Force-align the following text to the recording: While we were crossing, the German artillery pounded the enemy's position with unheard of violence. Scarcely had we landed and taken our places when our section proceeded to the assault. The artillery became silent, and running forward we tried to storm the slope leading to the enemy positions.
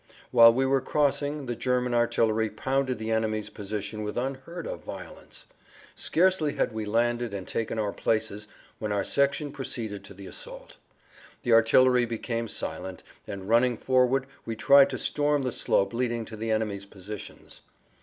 While 0.31 0.51
we 0.51 0.65
were 0.65 0.81
crossing, 0.81 1.45
the 1.45 1.55
German 1.55 1.93
artillery 1.93 2.49
pounded 2.49 2.97
the 2.97 3.11
enemy's 3.11 3.51
position 3.51 4.01
with 4.01 4.17
unheard 4.17 4.65
of 4.65 4.83
violence. 4.83 5.45
Scarcely 5.93 6.53
had 6.53 6.71
we 6.71 6.85
landed 6.85 7.35
and 7.35 7.47
taken 7.47 7.77
our 7.77 7.93
places 7.93 8.47
when 8.79 8.91
our 8.91 9.03
section 9.03 9.51
proceeded 9.51 10.03
to 10.05 10.15
the 10.15 10.25
assault. 10.25 10.77
The 11.43 11.53
artillery 11.53 12.05
became 12.05 12.47
silent, 12.47 13.03
and 13.27 13.47
running 13.47 13.77
forward 13.77 14.25
we 14.43 14.55
tried 14.55 14.89
to 14.89 14.97
storm 14.97 15.43
the 15.43 15.51
slope 15.51 15.93
leading 15.93 16.25
to 16.25 16.35
the 16.35 16.49
enemy 16.49 16.79
positions. 16.79 17.61